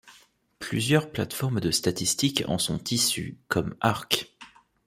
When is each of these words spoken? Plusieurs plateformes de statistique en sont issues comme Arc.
Plusieurs 0.57 1.11
plateformes 1.11 1.59
de 1.59 1.69
statistique 1.69 2.43
en 2.47 2.57
sont 2.57 2.83
issues 2.85 3.37
comme 3.49 3.75
Arc. 3.81 4.31